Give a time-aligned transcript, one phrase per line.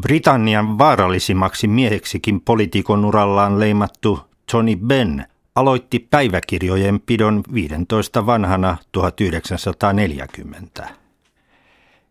[0.00, 4.20] Britannian vaarallisimmaksi mieheksikin poliitikon urallaan leimattu
[4.52, 10.88] Tony Benn aloitti päiväkirjojen pidon 15 vanhana 1940.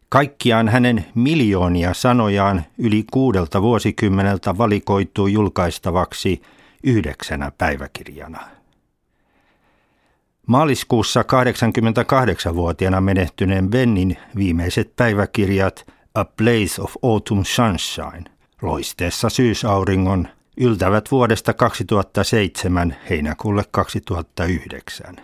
[0.09, 6.41] Kaikkiaan hänen miljoonia sanojaan yli kuudelta vuosikymmeneltä valikoituu julkaistavaksi
[6.83, 8.39] yhdeksänä päiväkirjana.
[10.47, 15.85] Maaliskuussa 88-vuotiaana menehtyneen Bennin viimeiset päiväkirjat
[16.15, 18.23] A Place of Autumn Sunshine
[18.61, 25.15] loisteessa syysauringon yltävät vuodesta 2007 heinäkuulle 2009.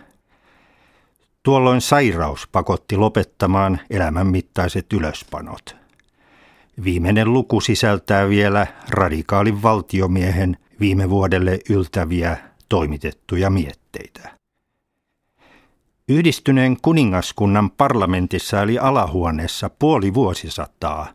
[1.42, 5.76] Tuolloin sairaus pakotti lopettamaan elämänmittaiset ylöspanot.
[6.84, 12.36] Viimeinen luku sisältää vielä radikaalin valtiomiehen viime vuodelle yltäviä
[12.68, 14.37] toimitettuja mietteitä.
[16.08, 21.08] Yhdistyneen kuningaskunnan parlamentissa eli alahuoneessa puoli vuosisataa,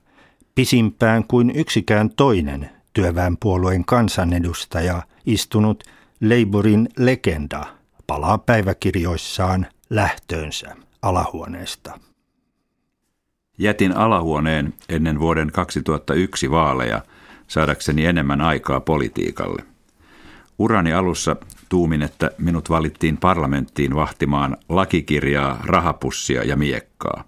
[0.55, 5.83] pisimpään kuin yksikään toinen työväenpuolueen kansanedustaja istunut
[6.21, 7.65] Labourin legenda
[8.07, 11.99] palaa päiväkirjoissaan lähtöönsä alahuoneesta.
[13.57, 17.01] Jätin alahuoneen ennen vuoden 2001 vaaleja
[17.47, 19.63] saadakseni enemmän aikaa politiikalle.
[20.59, 21.35] Urani alussa
[21.73, 27.23] tuumin, että minut valittiin parlamenttiin vahtimaan lakikirjaa, rahapussia ja miekkaa.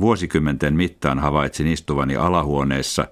[0.00, 3.06] Vuosikymmenten mittaan havaitsin istuvani alahuoneessa,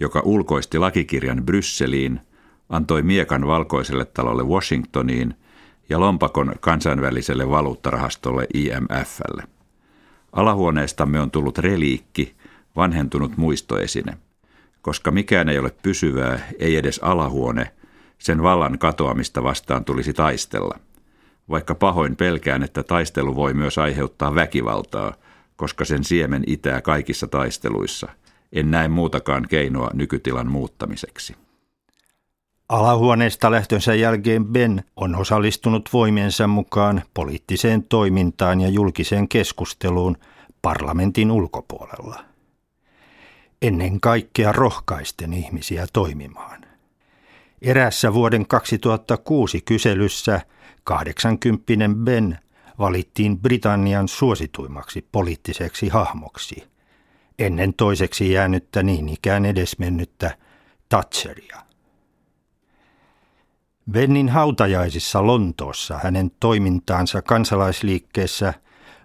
[0.00, 2.20] joka ulkoisti lakikirjan Brysseliin,
[2.68, 5.34] antoi miekan valkoiselle talolle Washingtoniin
[5.88, 9.42] ja lompakon kansainväliselle valuuttarahastolle IMFlle.
[10.32, 12.34] Alahuoneestamme on tullut reliikki,
[12.76, 14.18] vanhentunut muistoesine.
[14.82, 17.70] Koska mikään ei ole pysyvää, ei edes alahuone–
[18.22, 20.78] sen vallan katoamista vastaan tulisi taistella.
[21.50, 25.14] Vaikka pahoin pelkään, että taistelu voi myös aiheuttaa väkivaltaa,
[25.56, 28.08] koska sen siemen itää kaikissa taisteluissa.
[28.52, 31.36] En näe muutakaan keinoa nykytilan muuttamiseksi.
[32.68, 40.16] Alahuoneesta lähtönsä jälkeen Ben on osallistunut voimiensa mukaan poliittiseen toimintaan ja julkiseen keskusteluun
[40.62, 42.24] parlamentin ulkopuolella.
[43.62, 46.71] Ennen kaikkea rohkaisten ihmisiä toimimaan.
[47.62, 50.40] Erässä vuoden 2006 kyselyssä
[50.84, 51.74] 80
[52.04, 52.38] Ben
[52.78, 56.68] valittiin Britannian suosituimmaksi poliittiseksi hahmoksi,
[57.38, 60.36] ennen toiseksi jäänyttä niin ikään edesmennyttä
[60.88, 61.62] Thatcheria.
[63.90, 68.54] Bennin hautajaisissa Lontoossa hänen toimintaansa kansalaisliikkeessä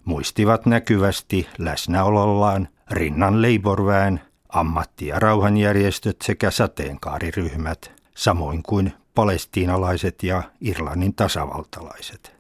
[0.06, 11.16] muistivat näkyvästi läsnäolollaan rinnan Labour-väen, ammatti- ja rauhanjärjestöt sekä sateenkaariryhmät– samoin kuin palestiinalaiset ja Irlannin
[11.16, 12.38] tasavaltalaiset.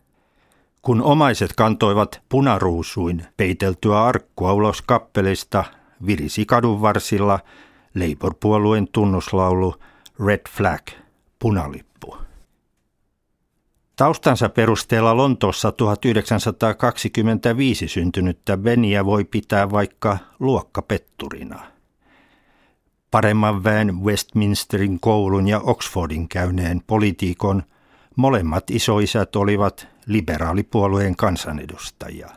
[0.81, 5.63] Kun omaiset kantoivat punaruusuin peiteltyä arkkua ulos kappelista,
[6.05, 7.39] virisi kadun varsilla
[7.95, 9.75] Labour-puolueen tunnuslaulu
[10.25, 10.81] Red Flag,
[11.39, 12.17] punalippu.
[13.95, 21.59] Taustansa perusteella Lontoossa 1925 syntynyttä Beniä voi pitää vaikka luokkapetturina–
[23.11, 27.63] paremman väen Westminsterin koulun ja Oxfordin käyneen poliitikon
[28.15, 32.29] molemmat isoisät olivat liberaalipuolueen kansanedustajia.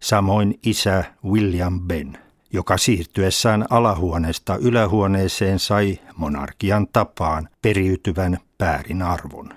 [0.00, 2.18] Samoin isä William Ben,
[2.52, 9.48] joka siirtyessään alahuoneesta ylähuoneeseen sai monarkian tapaan periytyvän päärin arvon.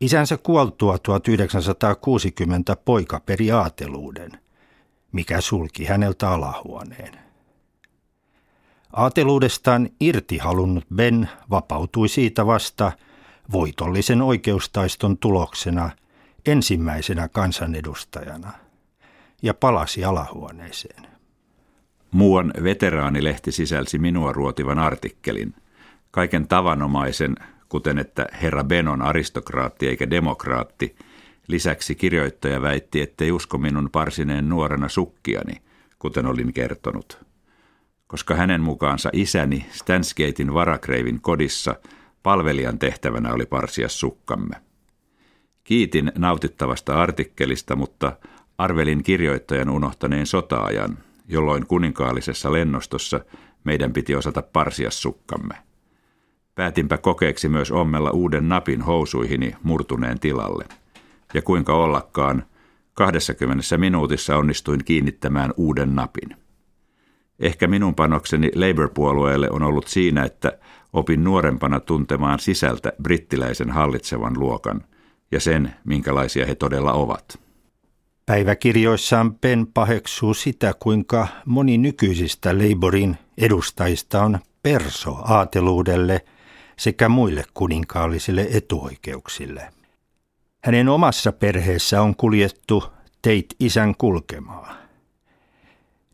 [0.00, 4.30] Isänsä kuoltua 1960 poika peri aateluuden,
[5.12, 7.27] mikä sulki häneltä alahuoneen.
[8.92, 12.92] Aateluudestaan irti halunnut Ben vapautui siitä vasta
[13.52, 15.90] voitollisen oikeustaiston tuloksena
[16.46, 18.52] ensimmäisenä kansanedustajana
[19.42, 21.06] ja palasi alahuoneeseen.
[22.10, 25.54] Muuan veteraanilehti sisälsi minua ruotivan artikkelin.
[26.10, 27.36] Kaiken tavanomaisen,
[27.68, 30.96] kuten että herra Ben on aristokraatti eikä demokraatti,
[31.46, 35.62] lisäksi kirjoittaja väitti, ettei usko minun parsineen nuorena sukkiani,
[35.98, 37.18] kuten olin kertonut–
[38.08, 41.76] koska hänen mukaansa isäni Stansgatein varakreivin kodissa
[42.22, 44.56] palvelijan tehtävänä oli parsia sukkamme.
[45.64, 48.16] Kiitin nautittavasta artikkelista, mutta
[48.58, 50.98] arvelin kirjoittajan unohtaneen sotaajan,
[51.28, 53.20] jolloin kuninkaallisessa lennostossa
[53.64, 55.54] meidän piti osata parsia sukkamme.
[56.54, 60.64] Päätinpä kokeeksi myös ommella uuden napin housuihini murtuneen tilalle.
[61.34, 62.44] Ja kuinka ollakaan,
[62.94, 66.47] 20 minuutissa onnistuin kiinnittämään uuden napin.
[67.40, 70.58] Ehkä minun panokseni Labour-puolueelle on ollut siinä, että
[70.92, 74.84] opin nuorempana tuntemaan sisältä brittiläisen hallitsevan luokan
[75.30, 77.38] ja sen, minkälaisia he todella ovat.
[78.26, 86.24] Päiväkirjoissaan Ben paheksuu sitä, kuinka moni nykyisistä Labourin edustajista on perso aateluudelle
[86.76, 89.72] sekä muille kuninkaallisille etuoikeuksille.
[90.64, 92.84] Hänen omassa perheessä on kuljettu
[93.22, 94.77] teit isän kulkemaa.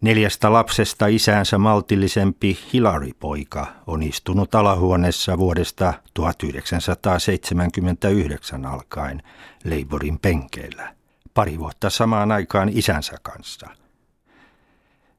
[0.05, 9.23] Neljästä lapsesta isäänsä maltillisempi Hilary-poika on istunut alahuoneessa vuodesta 1979 alkaen
[9.65, 10.95] Labourin penkeillä,
[11.35, 13.69] pari vuotta samaan aikaan isänsä kanssa.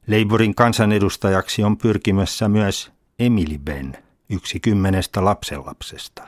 [0.07, 3.97] Labourin kansanedustajaksi on pyrkimässä myös Emily Ben,
[4.29, 6.27] yksi kymmenestä lapsenlapsesta.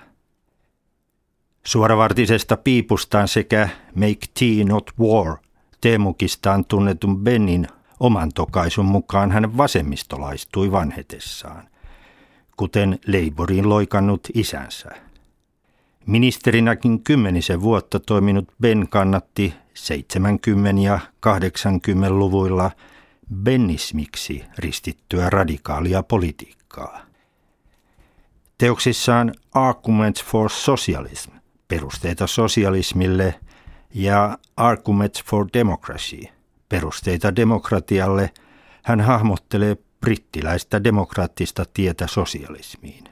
[1.64, 5.38] Suoravartisesta piipustaan sekä Make Tea Not War
[5.82, 7.68] teemukistaan tunnetun Benin
[8.00, 11.70] oman tokaisun mukaan hän vasemmistolaistui vanhetessaan,
[12.58, 14.90] kuten Labouriin loikannut isänsä.
[16.06, 22.72] Ministerinäkin kymmenisen vuotta toiminut Ben kannatti 70- ja 80-luvuilla
[23.44, 27.00] bennismiksi ristittyä radikaalia politiikkaa.
[28.58, 31.32] Teoksissaan Arguments for Socialism,
[31.68, 33.36] perusteita sosialismille,
[33.94, 36.37] ja Arguments for Democracy,
[36.70, 38.34] perusteita demokratialle,
[38.84, 43.04] hän hahmottelee brittiläistä demokraattista tietä sosialismiin.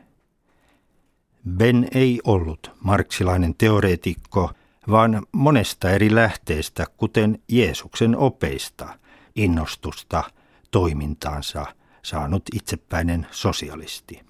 [1.50, 4.52] Ben ei ollut marksilainen teoreetikko,
[4.90, 9.00] vaan monesta eri lähteestä, kuten Jeesuksen opeista,
[9.36, 10.24] innostusta
[10.72, 11.66] toimintaansa
[12.04, 14.22] saanut itsepäinen sosialisti.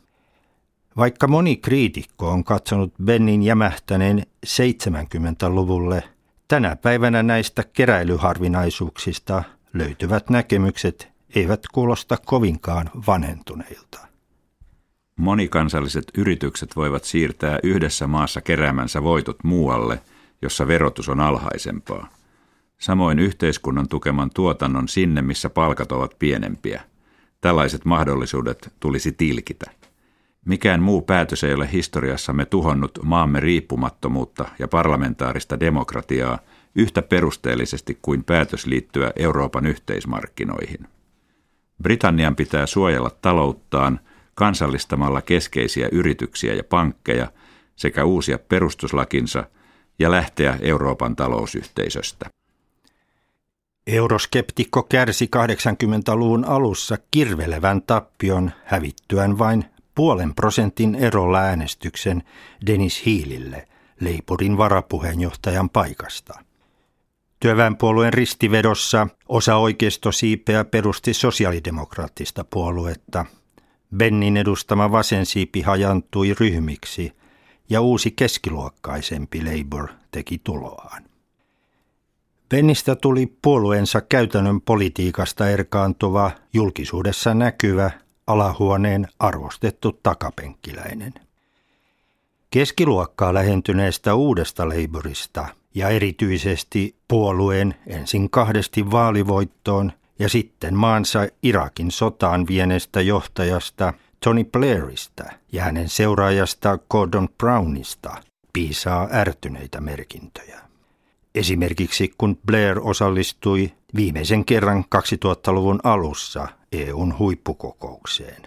[0.97, 6.03] Vaikka moni kriitikko on katsonut Bennin jämähtäneen 70-luvulle,
[6.47, 9.43] tänä päivänä näistä keräilyharvinaisuuksista
[9.73, 13.99] löytyvät näkemykset eivät kuulosta kovinkaan vanhentuneilta.
[15.15, 20.01] Monikansalliset yritykset voivat siirtää yhdessä maassa keräämänsä voitot muualle,
[20.41, 22.07] jossa verotus on alhaisempaa.
[22.77, 26.83] Samoin yhteiskunnan tukeman tuotannon sinne, missä palkat ovat pienempiä.
[27.41, 29.71] Tällaiset mahdollisuudet tulisi tilkitä.
[30.45, 36.39] Mikään muu päätös ei ole historiassamme tuhonnut maamme riippumattomuutta ja parlamentaarista demokratiaa
[36.75, 40.87] yhtä perusteellisesti kuin päätös liittyä Euroopan yhteismarkkinoihin.
[41.83, 43.99] Britannian pitää suojella talouttaan
[44.35, 47.31] kansallistamalla keskeisiä yrityksiä ja pankkeja
[47.75, 49.43] sekä uusia perustuslakinsa
[49.99, 52.29] ja lähteä Euroopan talousyhteisöstä.
[53.87, 59.65] Euroskeptikko kärsi 80-luvun alussa kirvelevän tappion hävittyään vain
[59.95, 62.23] puolen prosentin erolla äänestyksen
[62.67, 63.67] Dennis Hiilille
[63.99, 66.39] Leipurin varapuheenjohtajan paikasta.
[67.39, 73.25] Työväenpuolueen ristivedossa osa oikeistosiipeä perusti sosiaalidemokraattista puoluetta.
[73.97, 77.11] Bennin edustama vasensiipi hajantui ryhmiksi
[77.69, 81.03] ja uusi keskiluokkaisempi Labour teki tuloaan.
[82.49, 87.91] Bennistä tuli puolueensa käytännön politiikasta erkaantuva, julkisuudessa näkyvä
[88.27, 91.13] alahuoneen arvostettu takapenkkiläinen.
[92.49, 102.47] Keskiluokkaa lähentyneestä uudesta Labourista ja erityisesti puolueen ensin kahdesti vaalivoittoon ja sitten maansa Irakin sotaan
[102.47, 103.93] vienestä johtajasta
[104.23, 108.15] Tony Blairista ja hänen seuraajasta Gordon Brownista
[108.53, 110.61] piisaa ärtyneitä merkintöjä.
[111.35, 118.41] Esimerkiksi kun Blair osallistui viimeisen kerran 2000-luvun alussa EUn huippukokoukseen.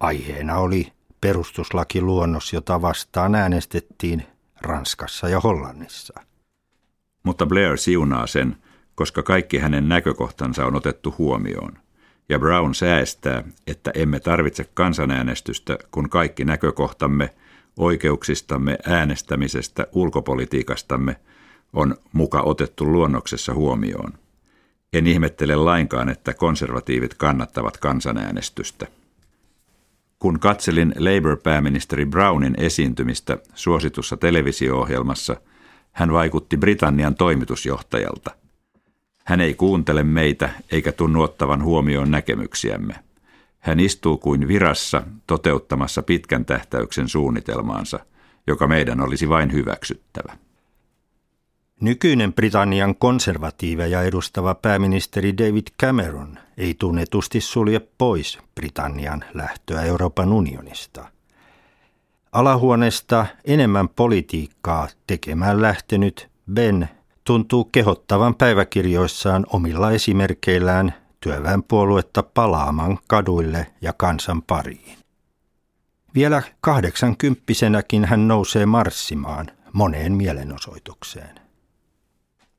[0.00, 4.26] Aiheena oli perustuslakiluonnos, jota vastaan äänestettiin
[4.60, 6.14] Ranskassa ja Hollannissa.
[7.22, 8.56] Mutta Blair siunaa sen,
[8.94, 11.78] koska kaikki hänen näkökohtansa on otettu huomioon.
[12.28, 17.34] Ja Brown säästää, että emme tarvitse kansanäänestystä, kun kaikki näkökohtamme
[17.76, 21.16] oikeuksistamme, äänestämisestä, ulkopolitiikastamme
[21.72, 24.21] on muka otettu luonnoksessa huomioon.
[24.92, 28.86] En ihmettele lainkaan, että konservatiivit kannattavat kansanäänestystä.
[30.18, 35.36] Kun katselin Labour-pääministeri Brownin esiintymistä suositussa televisio-ohjelmassa,
[35.92, 38.30] hän vaikutti Britannian toimitusjohtajalta.
[39.24, 42.94] Hän ei kuuntele meitä eikä tunnu ottavan huomioon näkemyksiämme.
[43.58, 48.00] Hän istuu kuin virassa toteuttamassa pitkän tähtäyksen suunnitelmaansa,
[48.46, 50.36] joka meidän olisi vain hyväksyttävä.
[51.82, 61.08] Nykyinen Britannian konservatiiveja edustava pääministeri David Cameron ei tunnetusti sulje pois Britannian lähtöä Euroopan unionista.
[62.32, 66.88] Alahuoneesta enemmän politiikkaa tekemään lähtenyt Ben
[67.24, 74.98] tuntuu kehottavan päiväkirjoissaan omilla esimerkkeillään työväenpuoluetta palaamaan kaduille ja kansan pariin.
[76.14, 81.42] Vielä kahdeksankymppisenäkin hän nousee marssimaan moneen mielenosoitukseen.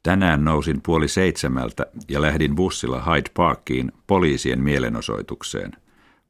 [0.04, 5.72] Tänään nousin puoli seitsemältä ja lähdin bussilla Hyde Parkiin poliisien mielenosoitukseen.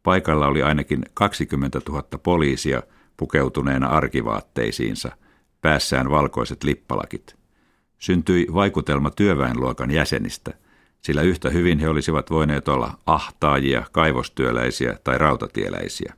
[0.04, 2.84] Paikalla oli ainakin 20 000 poliisia
[3.18, 5.12] pukeutuneena arkivaatteisiinsa,
[5.62, 7.36] päässään valkoiset lippalakit.
[8.00, 10.54] Syntyi vaikutelma työväenluokan jäsenistä,
[11.02, 16.14] sillä yhtä hyvin he olisivat voineet olla ahtaajia, kaivostyöläisiä tai rautatieläisiä.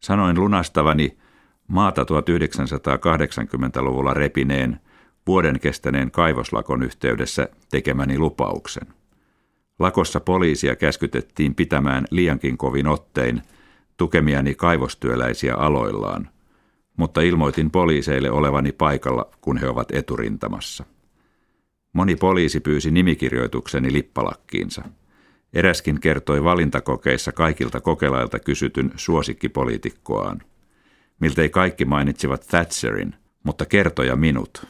[0.00, 1.18] Sanoin lunastavani
[1.68, 4.80] maata 1980-luvulla repineen–
[5.30, 8.86] vuoden kestäneen kaivoslakon yhteydessä tekemäni lupauksen.
[9.78, 13.42] Lakossa poliisia käskytettiin pitämään liiankin kovin ottein
[13.96, 16.28] tukemiani kaivostyöläisiä aloillaan,
[16.96, 20.84] mutta ilmoitin poliiseille olevani paikalla, kun he ovat eturintamassa.
[21.92, 24.82] Moni poliisi pyysi nimikirjoitukseni lippalakkiinsa.
[25.52, 30.42] Eräskin kertoi valintakokeissa kaikilta kokelailta kysytyn suosikkipoliitikkoaan.
[31.20, 34.66] Miltei kaikki mainitsivat Thatcherin, mutta kertoja minut,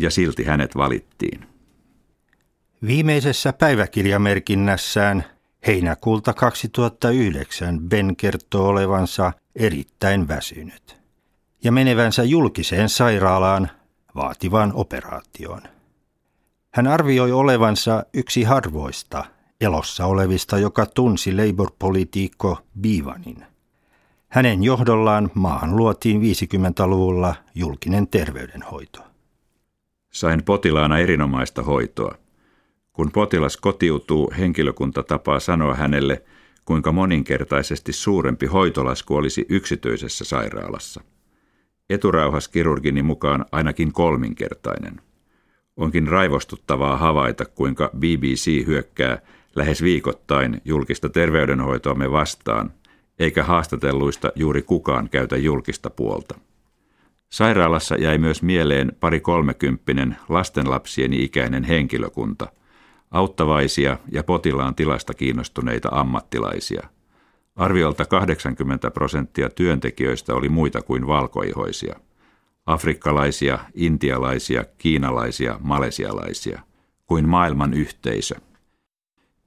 [0.00, 1.46] ja silti hänet valittiin.
[2.86, 5.24] Viimeisessä päiväkirjamerkinnässään
[5.66, 11.00] heinäkuulta 2009 Ben kertoo olevansa erittäin väsynyt
[11.64, 13.70] ja menevänsä julkiseen sairaalaan
[14.14, 15.62] vaativaan operaatioon.
[16.74, 19.24] Hän arvioi olevansa yksi harvoista
[19.60, 23.44] elossa olevista, joka tunsi Labour-politiikko Bivanin.
[24.28, 29.09] Hänen johdollaan maahan luotiin 50-luvulla julkinen terveydenhoito.
[30.10, 32.14] Sain potilaana erinomaista hoitoa.
[32.92, 36.22] Kun potilas kotiutuu, henkilökunta tapaa sanoa hänelle,
[36.64, 41.00] kuinka moninkertaisesti suurempi hoitolasku olisi yksityisessä sairaalassa.
[41.90, 45.00] Eturauhaskirurgini mukaan ainakin kolminkertainen.
[45.76, 49.18] Onkin raivostuttavaa havaita, kuinka BBC hyökkää
[49.56, 52.72] lähes viikoittain julkista terveydenhoitoamme vastaan,
[53.18, 56.34] eikä haastatelluista juuri kukaan käytä julkista puolta.
[57.32, 62.52] Sairaalassa jäi myös mieleen pari kolmekymppinen lastenlapsieni ikäinen henkilökunta,
[63.10, 66.88] auttavaisia ja potilaan tilasta kiinnostuneita ammattilaisia.
[67.56, 71.96] Arviolta 80 prosenttia työntekijöistä oli muita kuin valkoihoisia.
[72.66, 76.60] Afrikkalaisia, intialaisia, kiinalaisia, malesialaisia,
[77.06, 78.34] kuin maailman yhteisö.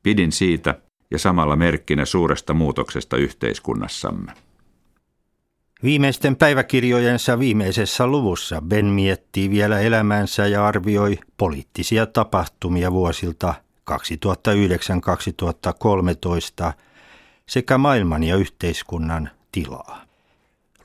[0.04, 4.32] Pidin siitä ja samalla merkkinä suuresta muutoksesta yhteiskunnassamme.
[5.84, 13.54] Viimeisten päiväkirjojensa viimeisessä luvussa Ben miettii vielä elämänsä ja arvioi poliittisia tapahtumia vuosilta
[13.92, 13.96] 2009-2013
[17.46, 20.06] sekä maailman ja yhteiskunnan tilaa.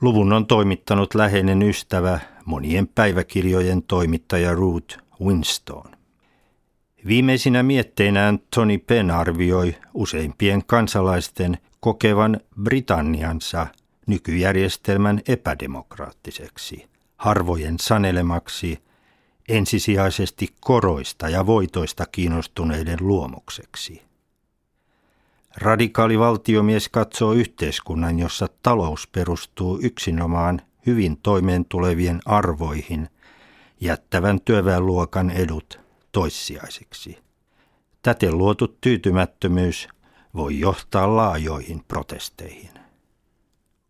[0.01, 5.91] Luvun on toimittanut läheinen ystävä, monien päiväkirjojen toimittaja Ruth Winston.
[7.07, 13.67] Viimeisinä mietteinään Tony Penn arvioi useimpien kansalaisten kokevan Britanniansa–
[14.09, 16.85] nykyjärjestelmän epädemokraattiseksi,
[17.17, 18.79] harvojen sanelemaksi,
[19.49, 24.01] ensisijaisesti koroista ja voitoista kiinnostuneiden luomukseksi.
[25.57, 33.09] Radikaali valtiomies katsoo yhteiskunnan, jossa talous perustuu yksinomaan hyvin toimeentulevien arvoihin,
[33.81, 35.79] jättävän työväenluokan edut
[36.11, 37.17] toissijaisiksi.
[38.01, 39.87] Täten luotu tyytymättömyys
[40.35, 42.78] voi johtaa laajoihin protesteihin.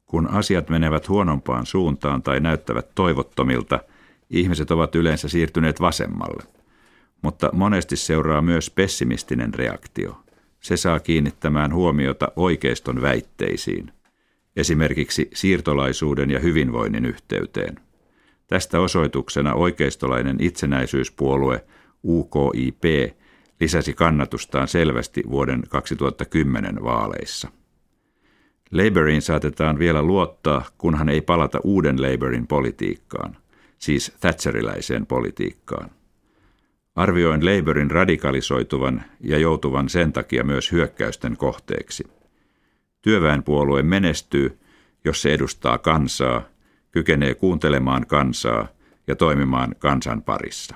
[0.09, 3.79] Kun asiat menevät huonompaan suuntaan tai näyttävät toivottomilta,
[4.29, 6.43] ihmiset ovat yleensä siirtyneet vasemmalle.
[7.21, 10.23] Mutta monesti seuraa myös pessimistinen reaktio.
[10.59, 13.91] Se saa kiinnittämään huomiota oikeiston väitteisiin,
[14.55, 17.75] esimerkiksi siirtolaisuuden ja hyvinvoinnin yhteyteen.
[18.47, 21.65] Tästä osoituksena oikeistolainen itsenäisyyspuolue
[22.03, 22.83] UKIP
[23.59, 27.58] lisäsi kannatustaan selvästi vuoden 2010 vaaleissa.
[28.71, 33.37] Laboriin saatetaan vielä luottaa, kunhan ei palata uuden Laborin politiikkaan,
[33.77, 35.89] siis Thatcheriläiseen politiikkaan.
[36.95, 42.03] Arvioin Labourin radikalisoituvan ja joutuvan sen takia myös hyökkäysten kohteeksi.
[43.01, 44.57] Työväenpuolue menestyy,
[45.05, 46.41] jos se edustaa kansaa,
[46.91, 48.67] kykenee kuuntelemaan kansaa
[49.07, 50.75] ja toimimaan kansan parissa.